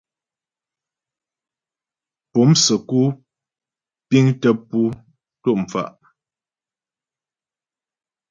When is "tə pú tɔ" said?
4.41-5.57